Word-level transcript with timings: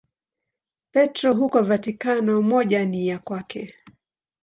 Petro 0.91 1.33
huko 1.33 1.61
Vatikano, 1.63 2.41
moja 2.41 2.85
ni 2.85 3.07
ya 3.07 3.19
kwake. 3.19 3.73